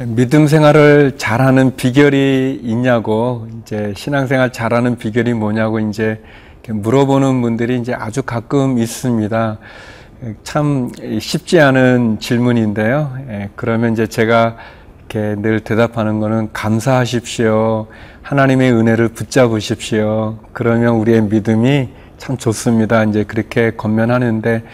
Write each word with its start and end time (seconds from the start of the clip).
믿음 0.00 0.48
생활을 0.48 1.12
잘하는 1.18 1.76
비결이 1.76 2.60
있냐고 2.64 3.46
이제 3.62 3.92
신앙생활 3.96 4.52
잘하는 4.52 4.96
비결이 4.96 5.34
뭐냐고 5.34 5.78
이제 5.78 6.20
물어보는 6.68 7.40
분들이 7.40 7.78
이제 7.78 7.94
아주 7.94 8.22
가끔 8.22 8.78
있습니다. 8.78 9.58
참 10.42 10.90
쉽지 11.20 11.60
않은 11.60 12.18
질문인데요. 12.18 13.16
예, 13.28 13.50
그러면 13.54 13.92
이제 13.92 14.08
제가 14.08 14.56
이렇게 14.98 15.40
늘 15.40 15.60
대답하는 15.60 16.18
거는 16.18 16.48
감사하십시오. 16.52 17.86
하나님의 18.22 18.72
은혜를 18.72 19.10
붙잡으십시오. 19.10 20.38
그러면 20.52 20.94
우리의 20.94 21.22
믿음이 21.22 21.90
참 22.18 22.36
좋습니다. 22.36 23.04
이제 23.04 23.22
그렇게 23.22 23.72
건면하는데 23.76 24.64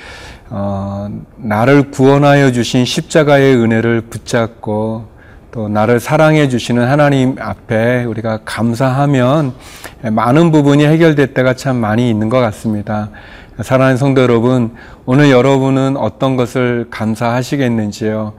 어, 0.50 1.08
나를 1.36 1.90
구원하여 1.90 2.52
주신 2.52 2.84
십자가의 2.84 3.56
은혜를 3.56 4.02
붙잡고 4.02 5.09
또 5.52 5.68
나를 5.68 5.98
사랑해 5.98 6.48
주시는 6.48 6.86
하나님 6.86 7.36
앞에 7.40 8.04
우리가 8.04 8.40
감사하면 8.44 9.52
많은 10.02 10.52
부분이 10.52 10.84
해결될 10.84 11.34
때가 11.34 11.54
참 11.54 11.76
많이 11.76 12.08
있는 12.08 12.28
것 12.28 12.38
같습니다. 12.38 13.10
사랑하는 13.60 13.96
성도 13.96 14.22
여러분, 14.22 14.74
오늘 15.06 15.30
여러분은 15.30 15.96
어떤 15.96 16.36
것을 16.36 16.86
감사하시겠는지요? 16.90 18.34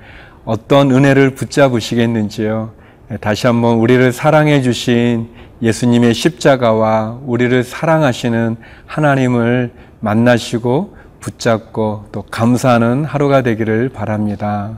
어떤 0.45 0.92
은혜를 0.92 1.36
붙잡으시겠는지요? 1.36 2.72
다시 3.20 3.45
한번 3.45 3.76
우리를 3.76 4.12
사랑해 4.14 4.62
주신 4.62 5.30
예수님의 5.62 6.14
십자가와 6.14 7.20
우리를 7.26 7.62
사랑하시는 7.64 8.56
하나님을 8.86 9.72
만나시고 10.00 10.95
붙잡고 11.20 12.06
또 12.12 12.23
감사하는 12.32 13.04
하루가 13.04 13.42
되기를 13.42 13.89
바랍니다. 13.89 14.78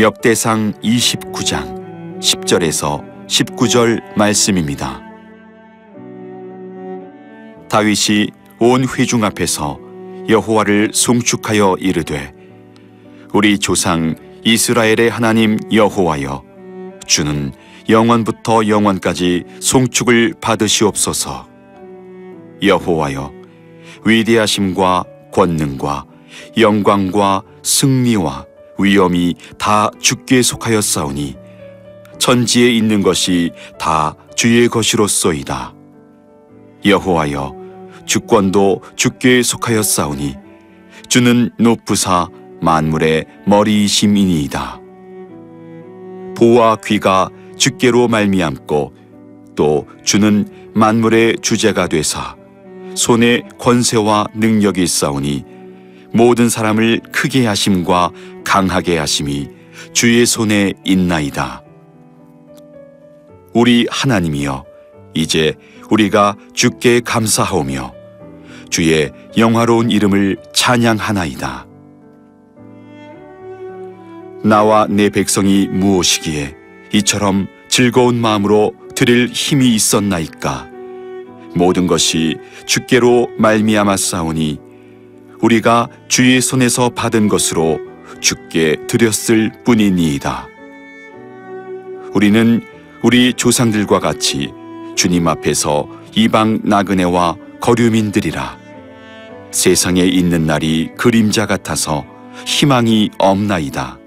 역대상 0.00 0.72
29장 0.82 2.20
10절에서 2.20 3.04
19절 3.26 4.00
말씀입니다. 4.16 5.02
다윗이 7.68 8.28
온 8.60 8.86
회중 8.88 9.24
앞에서 9.24 9.78
여호와를 10.26 10.92
송축하여 10.94 11.76
이르되 11.80 12.32
우리 13.34 13.58
조상 13.58 14.14
이스라엘의 14.42 15.10
하나님 15.10 15.58
여호와여 15.70 16.44
주는 17.06 17.52
영원부터 17.90 18.68
영원까지 18.68 19.44
송축을 19.60 20.36
받으시옵소서 20.40 21.46
여호와여 22.62 23.32
위대하심과 24.06 25.04
권능과 25.30 26.06
영광과 26.56 27.42
승리와 27.62 28.49
위엄이 28.82 29.34
다 29.58 29.90
주께 30.00 30.42
속하였사오니 30.42 31.36
천지에 32.18 32.70
있는 32.70 33.02
것이 33.02 33.50
다 33.78 34.14
주의 34.36 34.68
것이로소이다. 34.68 35.74
여호와여 36.84 37.54
주권도 38.06 38.82
주께 38.96 39.42
속하였사오니 39.42 40.36
주는 41.08 41.50
높으사 41.58 42.28
만물의 42.60 43.24
머리이심이니이다. 43.46 44.80
보와 46.36 46.76
귀가 46.84 47.28
주께로 47.56 48.08
말미암고 48.08 48.94
또 49.56 49.86
주는 50.04 50.46
만물의 50.74 51.38
주제가 51.42 51.86
되사 51.88 52.36
손에 52.94 53.42
권세와 53.58 54.26
능력이 54.34 54.82
있사오니 54.82 55.44
모든 56.12 56.48
사람을 56.48 57.00
크게 57.12 57.46
하심과 57.46 58.10
강하게 58.44 58.98
하심이 58.98 59.48
주의 59.92 60.26
손에 60.26 60.72
있나이다. 60.84 61.62
우리 63.52 63.86
하나님이여 63.90 64.64
이제 65.14 65.54
우리가 65.90 66.36
주께 66.54 67.00
감사하오며 67.00 67.94
주의 68.70 69.10
영화로운 69.36 69.90
이름을 69.90 70.36
찬양하나이다. 70.52 71.66
나와 74.44 74.86
내 74.88 75.10
백성이 75.10 75.66
무엇이기에 75.68 76.56
이처럼 76.94 77.48
즐거운 77.68 78.16
마음으로 78.20 78.74
드릴 78.94 79.28
힘이 79.28 79.74
있었나이까 79.74 80.68
모든 81.54 81.86
것이 81.86 82.36
주께로 82.66 83.28
말미암아 83.38 83.96
싸우니 83.96 84.69
우리가 85.40 85.88
주의 86.08 86.40
손에서 86.40 86.90
받은 86.90 87.28
것으로 87.28 87.80
주께 88.20 88.76
드렸을 88.86 89.50
뿐이니이다. 89.64 90.48
우리는 92.12 92.60
우리 93.02 93.32
조상들과 93.32 94.00
같이 94.00 94.52
주님 94.96 95.26
앞에서 95.28 95.88
이방 96.14 96.60
나그네와 96.64 97.36
거류민들이라 97.60 98.58
세상에 99.50 100.02
있는 100.02 100.46
날이 100.46 100.90
그림자 100.96 101.46
같아서 101.46 102.04
희망이 102.44 103.10
없나이다. 103.18 103.98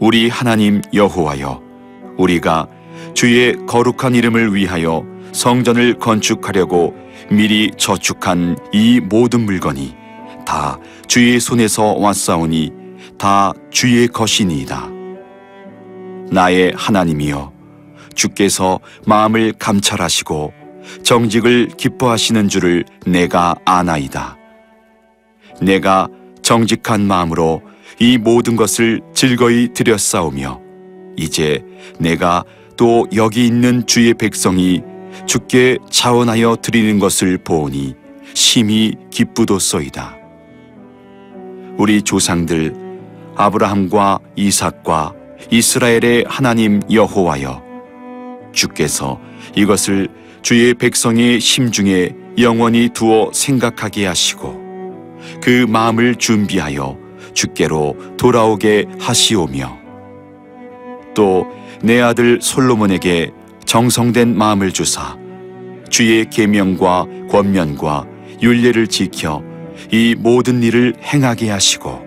우리 0.00 0.28
하나님 0.28 0.82
여호와여 0.92 1.62
우리가 2.16 2.66
주의 3.14 3.54
거룩한 3.66 4.14
이름을 4.14 4.54
위하여 4.54 5.04
성전을 5.32 5.98
건축하려고 5.98 6.96
미리 7.30 7.70
저축한 7.76 8.56
이 8.72 9.00
모든 9.00 9.42
물건이 9.42 9.99
다 10.50 10.80
주의 11.06 11.38
손에서 11.38 11.94
왔사오니 11.94 12.72
다 13.16 13.52
주의 13.70 14.08
것이니이다. 14.08 14.88
나의 16.32 16.72
하나님이여 16.74 17.52
주께서 18.16 18.80
마음을 19.06 19.52
감찰하시고 19.60 20.52
정직을 21.04 21.68
기뻐하시는 21.76 22.48
줄을 22.48 22.84
내가 23.06 23.54
아나이다. 23.64 24.36
내가 25.62 26.08
정직한 26.42 27.02
마음으로 27.02 27.62
이 28.00 28.18
모든 28.18 28.56
것을 28.56 29.02
즐거이 29.14 29.68
드렸사오며 29.72 30.60
이제 31.16 31.62
내가 32.00 32.42
또 32.76 33.06
여기 33.14 33.46
있는 33.46 33.86
주의 33.86 34.12
백성이 34.14 34.82
주께 35.26 35.78
자원하여 35.90 36.56
드리는 36.60 36.98
것을 36.98 37.38
보오니 37.38 37.94
심히 38.34 38.96
기쁘도소이다. 39.12 40.19
우리 41.80 42.02
조상들 42.02 42.74
아브라함과 43.36 44.18
이삭과 44.36 45.14
이스라엘의 45.50 46.26
하나님 46.28 46.80
여호와여 46.92 47.62
주께서 48.52 49.18
이것을 49.56 50.08
주의 50.42 50.74
백성의 50.74 51.40
심중에 51.40 52.10
영원히 52.38 52.90
두어 52.90 53.30
생각하게 53.32 54.04
하시고 54.06 54.60
그 55.42 55.64
마음을 55.66 56.16
준비하여 56.16 56.98
주께로 57.32 57.96
돌아오게 58.16 58.86
하시오며 58.98 59.78
또 61.14 61.60
내 61.82 61.98
아들 62.00 62.40
솔로몬에게 62.42 63.30
정성된 63.64 64.36
마음을 64.36 64.70
주사 64.70 65.16
주의 65.88 66.28
계명과 66.28 67.06
권면과 67.30 68.06
윤례를 68.42 68.86
지켜 68.86 69.42
이 69.92 70.14
모든 70.16 70.62
일을 70.62 70.94
행하게 71.02 71.50
하시고 71.50 72.06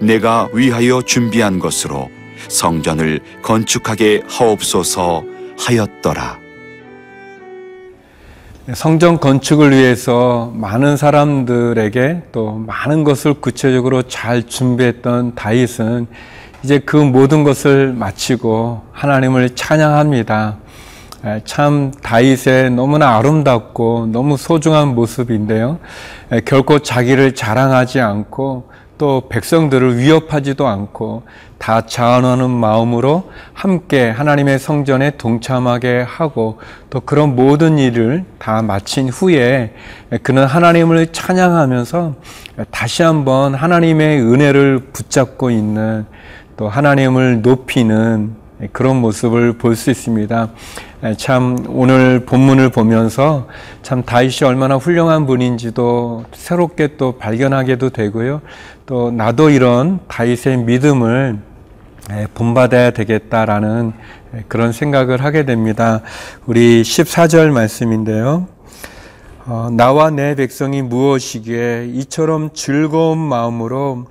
내가 0.00 0.48
위하여 0.52 1.02
준비한 1.02 1.58
것으로 1.58 2.08
성전을 2.48 3.20
건축하게 3.42 4.22
하옵소서 4.28 5.24
하였더라. 5.58 6.38
성전 8.74 9.18
건축을 9.18 9.72
위해서 9.72 10.52
많은 10.54 10.96
사람들에게 10.96 12.22
또 12.30 12.52
많은 12.52 13.02
것을 13.02 13.34
구체적으로 13.34 14.02
잘 14.02 14.44
준비했던 14.44 15.34
다윗은 15.34 16.06
이제 16.62 16.78
그 16.78 16.96
모든 16.96 17.42
것을 17.42 17.92
마치고 17.92 18.82
하나님을 18.92 19.56
찬양합니다. 19.56 20.58
참 21.44 21.92
다윗의 22.02 22.70
너무나 22.70 23.16
아름답고 23.18 24.08
너무 24.10 24.36
소중한 24.36 24.94
모습인데요. 24.94 25.78
결코 26.46 26.78
자기를 26.78 27.34
자랑하지 27.34 28.00
않고 28.00 28.70
또 28.96 29.28
백성들을 29.28 29.98
위협하지도 29.98 30.66
않고 30.66 31.22
다 31.58 31.86
자원하는 31.86 32.50
마음으로 32.50 33.30
함께 33.52 34.08
하나님의 34.08 34.58
성전에 34.58 35.12
동참하게 35.16 36.02
하고 36.06 36.58
또 36.90 37.00
그런 37.00 37.34
모든 37.34 37.78
일을 37.78 38.24
다 38.38 38.62
마친 38.62 39.08
후에 39.08 39.74
그는 40.22 40.44
하나님을 40.44 41.08
찬양하면서 41.12 42.14
다시 42.70 43.02
한번 43.02 43.54
하나님의 43.54 44.20
은혜를 44.20 44.88
붙잡고 44.92 45.50
있는 45.50 46.06
또 46.56 46.68
하나님을 46.68 47.42
높이는 47.42 48.34
그런 48.72 48.96
모습을 48.96 49.54
볼 49.54 49.76
수 49.76 49.90
있습니다. 49.90 50.50
에, 51.02 51.14
참 51.14 51.64
오늘 51.68 52.26
본문을 52.26 52.70
보면서 52.70 53.48
참 53.82 54.02
다윗이 54.02 54.44
얼마나 54.44 54.76
훌륭한 54.76 55.24
분인지도 55.24 56.24
새롭게 56.32 56.96
또 56.98 57.12
발견하게도 57.12 57.90
되고요. 57.90 58.42
또 58.84 59.10
나도 59.10 59.48
이런 59.48 60.00
다윗의 60.08 60.58
믿음을 60.58 61.38
에, 62.10 62.26
본받아야 62.34 62.90
되겠다라는 62.90 63.92
에, 64.34 64.44
그런 64.48 64.72
생각을 64.72 65.24
하게 65.24 65.46
됩니다. 65.46 66.02
우리 66.44 66.82
14절 66.82 67.50
말씀인데요. 67.50 68.46
어, 69.46 69.68
나와 69.72 70.10
내 70.10 70.34
백성이 70.34 70.82
무엇이기에 70.82 71.92
이처럼 71.94 72.50
즐거운 72.52 73.16
마음으로 73.16 74.04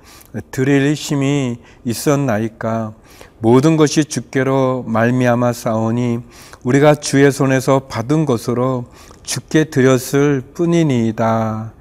드릴 0.50 0.92
힘이 0.94 1.58
있었나이까 1.84 2.94
모든 3.38 3.76
것이 3.76 4.04
주께로 4.04 4.84
말미암아 4.86 5.52
싸우니 5.52 6.18
우리가 6.62 6.94
주의 6.96 7.32
손에서 7.32 7.80
받은 7.88 8.26
것으로 8.26 8.84
주께 9.22 9.64
드렸을 9.64 10.42
뿐이니이다 10.52 11.72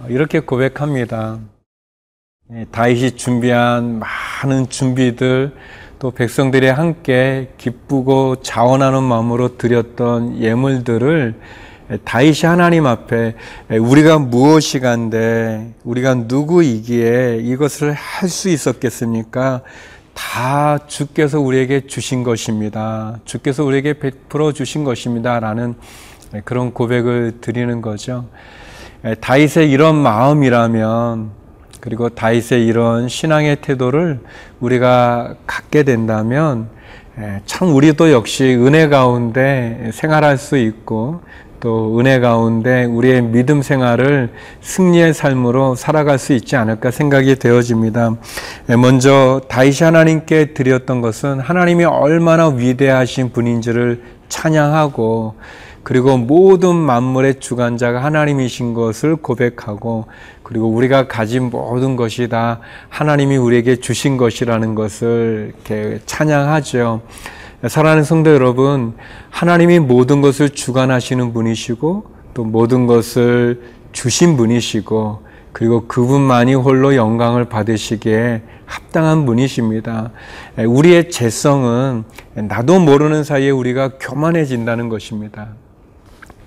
어, 0.00 0.06
이렇게 0.08 0.40
고백합니다. 0.40 1.38
예, 2.52 2.66
다윗이 2.72 3.12
준비한 3.12 4.00
많은 4.00 4.68
준비들 4.68 5.54
또 6.00 6.10
백성들이 6.10 6.66
함께 6.66 7.52
기쁘고 7.58 8.42
자원하는 8.42 9.04
마음으로 9.04 9.56
드렸던 9.56 10.40
예물들을 10.42 11.34
다윗이 12.04 12.40
하나님 12.44 12.86
앞에 12.86 13.34
우리가 13.70 14.18
무엇이간데 14.18 15.74
우리가 15.84 16.14
누구이기에 16.14 17.40
이것을 17.42 17.92
할 17.92 18.28
수 18.28 18.48
있었겠습니까? 18.48 19.62
다 20.14 20.78
주께서 20.86 21.40
우리에게 21.40 21.86
주신 21.86 22.22
것입니다. 22.22 23.18
주께서 23.24 23.64
우리에게 23.64 23.94
베풀어 23.94 24.52
주신 24.52 24.84
것입니다 24.84 25.40
라는 25.40 25.74
그런 26.44 26.72
고백을 26.72 27.40
드리는 27.40 27.82
거죠. 27.82 28.26
다윗의 29.20 29.70
이런 29.70 29.96
마음이라면 29.96 31.30
그리고 31.80 32.08
다윗의 32.08 32.66
이런 32.66 33.08
신앙의 33.08 33.56
태도를 33.56 34.20
우리가 34.60 35.34
갖게 35.46 35.82
된다면 35.82 36.68
참 37.44 37.74
우리도 37.74 38.10
역시 38.10 38.54
은혜 38.54 38.88
가운데 38.88 39.90
생활할 39.92 40.38
수 40.38 40.56
있고 40.56 41.20
또 41.64 41.98
은혜 41.98 42.20
가운데 42.20 42.84
우리의 42.84 43.22
믿음 43.22 43.62
생활을 43.62 44.28
승리의 44.60 45.14
삶으로 45.14 45.74
살아갈 45.76 46.18
수 46.18 46.34
있지 46.34 46.56
않을까 46.56 46.90
생각이 46.90 47.36
되어집니다. 47.36 48.16
먼저 48.78 49.40
다윗이 49.48 49.78
하나님께 49.80 50.52
드렸던 50.52 51.00
것은 51.00 51.40
하나님이 51.40 51.84
얼마나 51.84 52.48
위대하신 52.48 53.32
분인지를 53.32 54.02
찬양하고 54.28 55.36
그리고 55.84 56.18
모든 56.18 56.76
만물의 56.76 57.40
주관자가 57.40 58.04
하나님이신 58.04 58.74
것을 58.74 59.16
고백하고 59.16 60.04
그리고 60.42 60.68
우리가 60.68 61.08
가진 61.08 61.48
모든 61.48 61.96
것이 61.96 62.28
다 62.28 62.60
하나님이 62.90 63.38
우리에게 63.38 63.76
주신 63.76 64.18
것이라는 64.18 64.74
것을 64.74 65.54
이렇게 65.54 65.98
찬양하죠. 66.04 67.00
사랑하는 67.68 68.04
성도 68.04 68.30
여러분, 68.30 68.92
하나님이 69.30 69.78
모든 69.78 70.20
것을 70.20 70.50
주관하시는 70.50 71.32
분이시고 71.32 72.04
또 72.34 72.44
모든 72.44 72.86
것을 72.86 73.62
주신 73.92 74.36
분이시고 74.36 75.22
그리고 75.52 75.86
그분만이 75.86 76.54
홀로 76.54 76.94
영광을 76.94 77.46
받으시기에 77.46 78.42
합당한 78.66 79.24
분이십니다. 79.24 80.10
우리의 80.58 81.10
재성은 81.10 82.04
나도 82.34 82.80
모르는 82.80 83.24
사이에 83.24 83.50
우리가 83.50 83.92
교만해진다는 84.00 84.90
것입니다. 84.90 85.48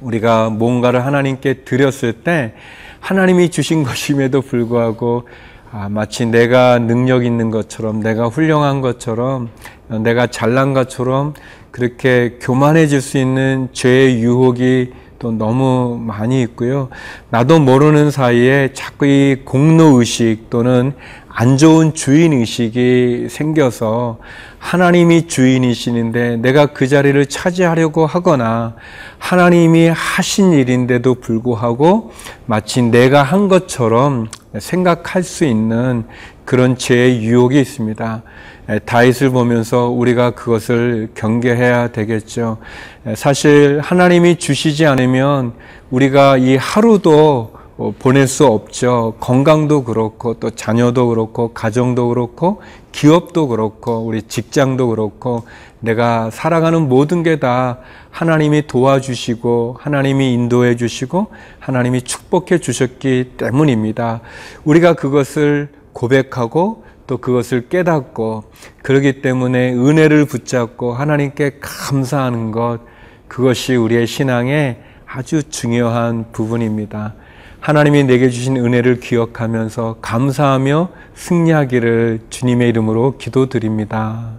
우리가 0.02 0.52
뭔가를 0.52 1.04
하나님께 1.04 1.64
드렸을 1.64 2.14
때 2.14 2.54
하나님이 3.00 3.50
주신 3.50 3.84
것임에도 3.84 4.42
불구하고 4.42 5.28
아, 5.70 5.90
마치 5.90 6.26
내가 6.26 6.80
능력 6.80 7.26
있는 7.26 7.52
것처럼, 7.52 8.00
내가 8.00 8.28
훌륭한 8.28 8.80
것처럼, 8.80 9.50
내가 9.90 10.28
잘난 10.28 10.74
것처럼 10.74 11.34
그렇게 11.72 12.38
교만해질 12.42 13.02
수 13.02 13.18
있는 13.18 13.68
죄의 13.74 14.22
유혹이 14.22 14.94
또 15.20 15.32
너무 15.32 16.00
많이 16.00 16.42
있고요. 16.44 16.90
나도 17.30 17.60
모르는 17.60 18.12
사이에 18.12 18.72
자꾸 18.74 19.06
이 19.06 19.42
공로 19.44 20.00
의식 20.00 20.50
또는 20.50 20.94
안 21.28 21.58
좋은 21.58 21.94
주인 21.94 22.34
의식이 22.34 23.28
생겨서 23.30 24.18
하나님이 24.60 25.28
주인이시는데 25.28 26.38
내가 26.38 26.68
그 26.68 26.88
자리를 26.88 27.24
차지하려고 27.28 28.06
하거나 28.06 28.76
하나님이 29.20 29.90
하신 29.90 30.54
일인데도 30.54 31.16
불구하고 31.16 32.12
마치 32.46 32.82
내가 32.82 33.22
한 33.24 33.48
것처럼 33.48 34.28
생각할 34.60 35.24
수 35.24 35.46
있는 35.46 36.06
그런 36.46 36.78
죄의 36.78 37.24
유혹이 37.24 37.60
있습니다. 37.60 38.24
다윗을 38.86 39.30
보면서 39.30 39.88
우리가 39.88 40.32
그것을 40.32 41.10
경계해야 41.16 41.90
되겠죠. 41.90 42.58
사실 43.16 43.80
하나님이 43.82 44.38
주시지 44.38 44.86
않으면 44.86 45.54
우리가 45.90 46.38
이 46.38 46.56
하루도 46.58 47.57
보낼 48.00 48.28
수 48.28 48.46
없죠. 48.46 49.16
건강도 49.20 49.84
그렇고 49.84 50.34
또 50.36 50.50
자녀도 50.50 51.10
그렇고 51.10 51.54
가정도 51.54 52.10
그렇고 52.10 52.62
기업도 52.92 53.48
그렇고 53.50 54.00
우리 54.00 54.24
직장도 54.24 54.88
그렇고 54.88 55.44
내가 55.80 56.32
살아가는 56.32 56.90
모든 56.90 57.22
게 57.22 57.38
다 57.40 57.78
하나님이 58.10 58.66
도와주시고 58.66 59.78
하나님이 59.80 60.34
인도해 60.34 60.76
주시고 60.76 61.28
하나님이 61.60 62.02
축복해 62.02 62.58
주셨기 62.58 63.34
때문입니다. 63.38 64.22
우리가 64.64 64.94
그것을 64.94 65.70
고백하고 65.94 66.84
또 67.06 67.18
그것을 67.18 67.70
깨닫고 67.70 68.46
그러기 68.82 69.22
때문에 69.22 69.72
은혜를 69.74 70.26
붙잡고 70.26 70.94
하나님께 70.94 71.60
감사하는 71.62 72.52
것 72.52 72.80
그것이 73.28 73.76
우리의 73.76 74.08
신앙의 74.08 74.82
아주 75.06 75.44
중요한 75.44 76.32
부분입니다. 76.32 77.14
하나님이 77.68 78.06
내게 78.06 78.30
주신 78.30 78.56
은혜를 78.56 79.02
기억하면서 79.02 79.98
감사하며 80.02 80.88
승리하기를 81.16 82.22
주님의 82.30 82.70
이름으로 82.70 83.18
기도드립니다. 83.18 84.30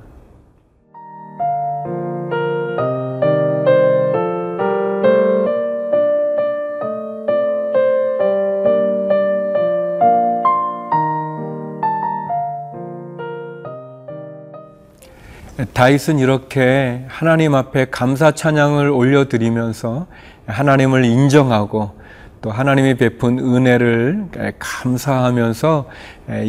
다윗은 15.74 16.18
이렇게 16.18 17.04
하나님 17.08 17.54
앞에 17.54 17.88
감사 17.90 18.30
찬양을 18.30 18.88
올려드리면서 18.88 20.06
하나님을 20.46 21.04
인정하고 21.04 21.98
또 22.40 22.50
하나님이 22.50 22.94
베푼 22.94 23.38
은혜를 23.38 24.26
감사하면서 24.58 25.88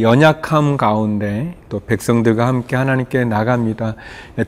연약함 0.01 0.77
가운데 0.77 1.55
또 1.69 1.79
백성들과 1.79 2.46
함께 2.48 2.75
하나님께 2.75 3.25
나갑니다. 3.25 3.96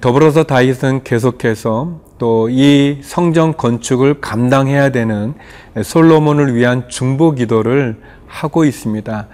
더불어서 0.01 0.43
다윗은 0.43 1.03
계속해서 1.03 2.01
또 2.19 2.47
이 2.51 2.99
성전 3.01 3.57
건축을 3.57 4.21
감당해야 4.21 4.89
되는 4.89 5.33
솔로몬을 5.81 6.53
위한 6.53 6.87
중보 6.87 7.31
기도를 7.31 7.97
하고 8.27 8.63
있습니다. 8.63 9.27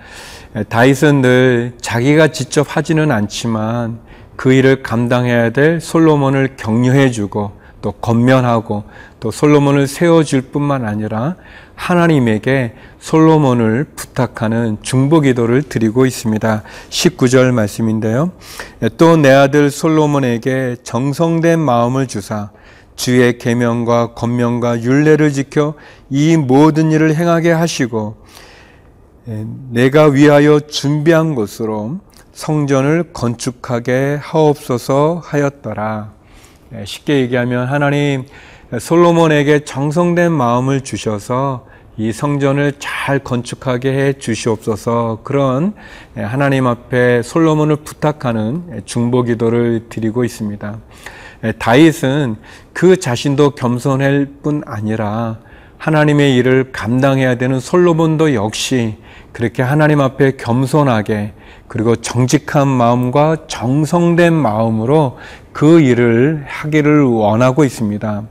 다윗은 0.69 1.21
늘 1.21 1.73
자기가 1.81 2.29
직접 2.29 2.65
하지는 2.69 3.11
않지만 3.11 3.99
그 4.37 4.53
일을 4.53 4.83
감당해야 4.83 5.49
될 5.49 5.81
솔로몬을 5.81 6.55
격려해 6.55 7.11
주고 7.11 7.51
또 7.81 7.91
건면하고 7.91 8.84
또 9.19 9.31
솔로몬을 9.31 9.88
세워줄 9.88 10.43
뿐만 10.51 10.86
아니라 10.86 11.36
하나님에게 11.75 12.74
솔로몬을 13.00 13.86
부탁하는 13.96 14.77
중보 14.81 15.22
기도를 15.22 15.63
드리고 15.63 16.05
있습니다. 16.05 16.63
19절 16.89 17.51
말씀인데요. 17.51 18.31
또 18.98 19.15
내 19.17 19.31
아들 19.31 19.69
솔로몬에게 19.69 20.77
정성된 20.84 21.60
마음을 21.60 22.07
주사 22.07 22.50
주의 22.96 23.38
계명과 23.38 24.13
권명과 24.15 24.81
율례를 24.81 25.31
지켜 25.31 25.75
이 26.10 26.36
모든 26.36 26.91
일을 26.91 27.15
행하게 27.15 27.51
하시고 27.51 28.17
내가 29.69 30.05
위하여 30.05 30.60
준비한 30.60 31.36
곳으로 31.36 32.00
성전을 32.34 33.13
건축하게 33.13 34.19
하옵소서 34.22 35.22
하였더라. 35.24 36.16
네, 36.69 36.83
쉽게 36.83 37.21
얘기하면 37.21 37.67
하나님 37.67 38.25
솔로몬에게 38.77 39.63
정성된 39.63 40.33
마음을 40.33 40.81
주셔서 40.81 41.65
이 41.95 42.12
성전을 42.12 42.74
잘 42.77 43.19
건축하게 43.19 43.93
해 43.93 44.13
주시옵소서 44.13 45.21
그런 45.24 45.74
하나님 46.15 46.67
앞에 46.67 47.21
솔로몬을 47.24 47.77
부탁하는 47.77 48.81
중보 48.83 49.24
기도를 49.24 49.86
드리고 49.88 50.25
있습니다. 50.25 50.77
에, 51.45 51.51
다윗은 51.53 52.36
그 52.74 53.00
자신도 53.00 53.51
겸손할 53.51 54.27
뿐 54.43 54.62
아니라 54.65 55.38
하나님의 55.77 56.36
일을 56.36 56.71
감당해야 56.74 57.36
되는 57.36 57.62
솔로몬도 57.62 58.33
역시 58.33 58.97
그렇게 59.31 59.62
하나님 59.62 60.01
앞에 60.01 60.36
겸손하게 60.36 61.33
그리고 61.67 61.95
정직한 61.95 62.67
마음과 62.67 63.47
정성된 63.47 64.33
마음으로 64.33 65.17
그 65.57 65.81
일을 65.81 66.43
하기를 66.47 67.01
원하고 67.01 67.63
있습니다. 67.63 68.23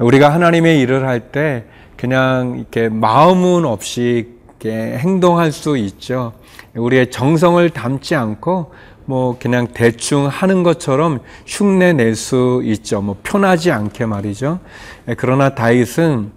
우리가 0.00 0.34
하나님의 0.34 0.80
일을 0.80 1.08
할 1.08 1.32
때 1.32 1.64
그냥 1.96 2.56
이렇게 2.58 2.90
마음은 2.90 3.64
없이 3.64 4.28
이렇게 4.60 4.98
행동할 4.98 5.50
수 5.50 5.78
있죠. 5.78 6.34
우리의 6.74 7.10
정성을 7.10 7.70
담지 7.70 8.14
않고 8.14 8.74
뭐 9.06 9.38
그냥 9.40 9.68
대충 9.72 10.26
하는 10.26 10.62
것처럼 10.62 11.20
흉내 11.46 11.94
낼 11.94 12.14
수 12.14 12.60
있죠. 12.64 13.00
뭐 13.00 13.16
편하지 13.22 13.72
않게 13.72 14.04
말이죠. 14.04 14.60
그러나 15.16 15.54
다윗은 15.54 16.32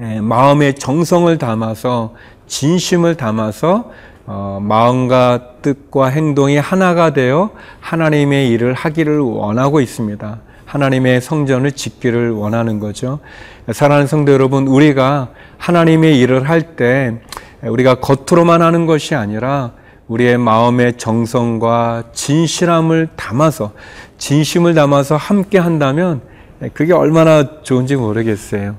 예, 0.00 0.20
마음의 0.20 0.74
정성을 0.74 1.38
담아서 1.38 2.14
진심을 2.48 3.14
담아서 3.14 3.92
어, 4.26 4.58
마음과 4.62 5.60
뜻과 5.62 6.08
행동이 6.08 6.56
하나가 6.56 7.12
되어 7.12 7.50
하나님의 7.80 8.48
일을 8.50 8.72
하기를 8.74 9.18
원하고 9.20 9.80
있습니다. 9.80 10.38
하나님의 10.64 11.20
성전을 11.20 11.72
짓기를 11.72 12.30
원하는 12.30 12.78
거죠. 12.78 13.18
사랑하는 13.70 14.06
성도 14.06 14.32
여러분, 14.32 14.66
우리가 14.66 15.28
하나님의 15.58 16.18
일을 16.18 16.48
할 16.48 16.76
때 16.76 17.20
우리가 17.62 17.96
겉으로만 17.96 18.62
하는 18.62 18.86
것이 18.86 19.14
아니라 19.14 19.72
우리의 20.08 20.38
마음의 20.38 20.98
정성과 20.98 22.04
진실함을 22.12 23.10
담아서 23.16 23.72
진심을 24.18 24.74
담아서 24.74 25.16
함께 25.16 25.58
한다면 25.58 26.22
그게 26.70 26.92
얼마나 26.92 27.62
좋은지 27.62 27.96
모르겠어요. 27.96 28.76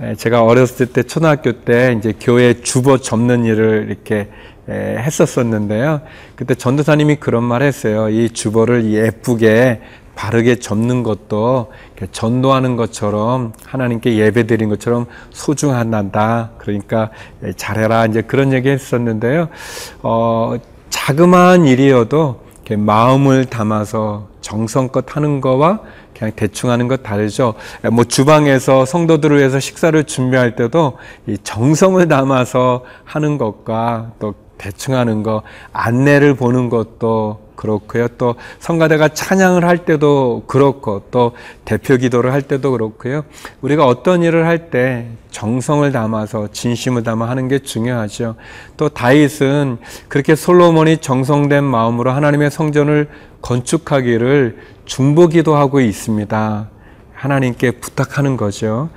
에, 0.00 0.14
제가 0.16 0.42
어렸을 0.42 0.86
때 0.86 1.02
초등학교 1.02 1.52
때 1.52 1.94
이제 1.98 2.14
교회 2.18 2.54
주보 2.54 2.98
접는 2.98 3.44
일을 3.44 3.86
이렇게 3.88 4.28
에, 4.68 4.96
했었었는데요. 4.98 6.00
그때 6.36 6.54
전도사님이 6.54 7.16
그런 7.16 7.44
말 7.44 7.62
했어요. 7.62 8.08
이 8.08 8.30
주보를 8.30 8.90
예쁘게 8.92 9.80
바르게 10.14 10.56
접는 10.56 11.02
것도 11.02 11.72
전도하는 12.12 12.76
것처럼 12.76 13.52
하나님께 13.64 14.16
예배 14.16 14.46
드린 14.46 14.68
것처럼 14.68 15.06
소중하다. 15.30 16.50
그러니까 16.58 17.10
에, 17.44 17.52
잘해라. 17.52 18.06
이제 18.06 18.22
그런 18.22 18.52
얘기 18.52 18.68
했었는데요. 18.68 19.48
어, 20.02 20.56
자그마한 20.90 21.66
일이어도 21.66 22.49
마음을 22.76 23.44
담아서 23.44 24.28
정성껏 24.40 25.16
하는 25.16 25.40
거와 25.40 25.80
그냥 26.16 26.32
대충 26.36 26.70
하는 26.70 26.88
것 26.88 27.02
다르죠. 27.02 27.54
뭐 27.92 28.04
주방에서 28.04 28.84
성도들을 28.84 29.38
위해서 29.38 29.58
식사를 29.58 30.02
준비할 30.04 30.56
때도 30.56 30.98
이 31.26 31.36
정성을 31.42 32.06
담아서 32.08 32.84
하는 33.04 33.38
것과 33.38 34.12
또 34.18 34.34
대충 34.58 34.94
하는 34.94 35.22
거, 35.22 35.42
안내를 35.72 36.34
보는 36.34 36.68
것도 36.68 37.40
그렇고요. 37.60 38.08
또 38.16 38.36
성가대가 38.58 39.08
찬양을 39.08 39.66
할 39.66 39.84
때도 39.84 40.44
그렇고 40.46 41.02
또 41.10 41.32
대표 41.66 41.98
기도를 41.98 42.32
할 42.32 42.40
때도 42.40 42.70
그렇고요. 42.72 43.24
우리가 43.60 43.84
어떤 43.84 44.22
일을 44.22 44.46
할 44.46 44.70
때 44.70 45.08
정성을 45.30 45.90
담아서 45.92 46.48
진심을 46.52 47.02
담아 47.02 47.28
하는 47.28 47.48
게 47.48 47.58
중요하죠. 47.58 48.36
또 48.76 48.88
다윗은 48.88 49.78
그렇게 50.08 50.34
솔로몬이 50.34 50.98
정성된 50.98 51.64
마음으로 51.64 52.12
하나님의 52.12 52.50
성전을 52.50 53.08
건축하기를 53.42 54.58
중보기도 54.86 55.56
하고 55.56 55.80
있습니다. 55.80 56.68
하나님께 57.14 57.72
부탁하는 57.72 58.36
거죠. 58.36 58.88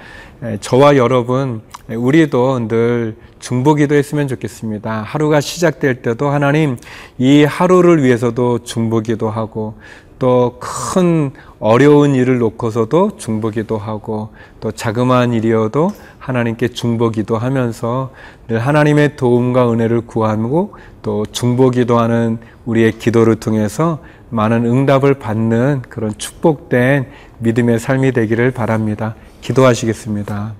에, 0.43 0.57
저와 0.59 0.97
여러분, 0.97 1.61
에, 1.89 1.95
우리도 1.95 2.67
늘 2.67 3.15
중보기도 3.39 3.95
했으면 3.95 4.27
좋겠습니다. 4.27 5.01
하루가 5.03 5.39
시작될 5.39 6.01
때도 6.01 6.29
하나님 6.29 6.77
이 7.17 7.43
하루를 7.43 8.03
위해서도 8.03 8.59
중보기도 8.63 9.29
하고 9.29 9.75
또 10.19 10.59
큰 10.59 11.31
어려운 11.59 12.15
일을 12.15 12.39
놓고서도 12.39 13.17
중보기도 13.17 13.77
하고 13.77 14.29
또 14.59 14.71
자그마한 14.71 15.33
일이어도 15.33 15.91
하나님께 16.19 16.69
중보기도 16.69 17.37
하면서 17.37 18.11
늘 18.47 18.59
하나님의 18.59 19.15
도움과 19.15 19.71
은혜를 19.71 20.01
구하고 20.01 20.75
또 21.01 21.25
중보기도 21.25 21.99
하는 21.99 22.37
우리의 22.65 22.93
기도를 22.93 23.35
통해서 23.35 23.99
많은 24.29 24.65
응답을 24.65 25.15
받는 25.15 25.83
그런 25.89 26.13
축복된 26.17 27.07
믿음의 27.39 27.79
삶이 27.79 28.13
되기를 28.13 28.51
바랍니다. 28.51 29.15
기도하시겠습니다. 29.43 30.55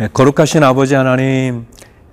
예, 0.00 0.08
거룩하신 0.12 0.64
아버지 0.64 0.94
하나님, 0.94 1.66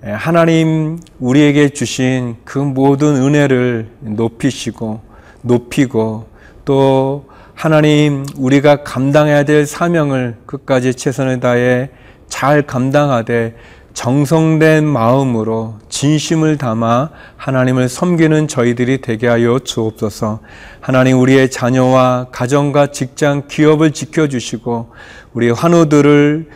예, 0.04 0.10
하나님 0.10 0.98
우리에게 1.18 1.70
주신 1.70 2.36
그 2.44 2.58
모든 2.58 3.16
은혜를 3.16 3.88
높이시고, 4.00 5.00
높이고, 5.40 6.28
또 6.66 7.24
하나님 7.54 8.26
우리가 8.36 8.82
감당해야 8.82 9.44
될 9.44 9.64
사명을 9.64 10.36
끝까지 10.44 10.94
최선을 10.94 11.40
다해 11.40 11.88
잘 12.28 12.62
감당하되 12.62 13.56
정성된 13.96 14.84
마음으로 14.84 15.76
진심을 15.88 16.58
담아 16.58 17.08
하나님을 17.38 17.88
섬기는 17.88 18.46
저희들이 18.46 19.00
되게 19.00 19.26
하여 19.26 19.58
주옵소서. 19.58 20.40
하나님 20.82 21.18
우리의 21.18 21.50
자녀와 21.50 22.26
가정과 22.30 22.88
직장, 22.88 23.48
기업을 23.48 23.92
지켜주시고 23.92 24.90
우리 25.32 25.50
환우들을 25.50 26.46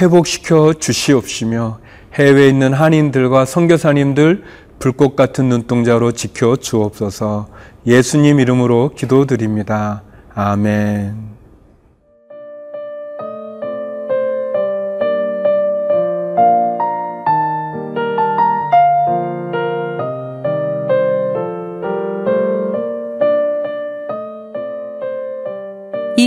회복시켜 0.00 0.74
주시옵시며 0.74 1.80
해외에 2.14 2.48
있는 2.48 2.72
한인들과 2.72 3.46
선교사님들 3.46 4.44
불꽃 4.78 5.16
같은 5.16 5.48
눈동자로 5.48 6.12
지켜 6.12 6.54
주옵소서. 6.54 7.48
예수님 7.84 8.38
이름으로 8.38 8.92
기도드립니다. 8.94 10.04
아멘. 10.36 11.35